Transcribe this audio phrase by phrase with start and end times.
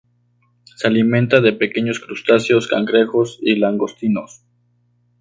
[0.63, 4.41] Se alimenta de pequeños crustáceos, cangrejos y langostinos.